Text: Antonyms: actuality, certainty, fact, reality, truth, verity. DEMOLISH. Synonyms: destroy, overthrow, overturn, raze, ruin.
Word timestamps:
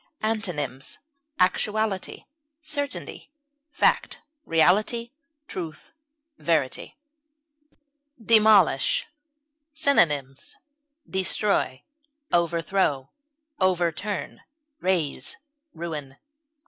Antonyms: 0.23 0.97
actuality, 1.39 2.25
certainty, 2.63 3.29
fact, 3.69 4.17
reality, 4.47 5.11
truth, 5.47 5.91
verity. 6.39 6.97
DEMOLISH. 8.19 9.05
Synonyms: 9.75 10.57
destroy, 11.07 11.83
overthrow, 12.33 13.11
overturn, 13.59 14.41
raze, 14.79 15.37
ruin. 15.75 16.17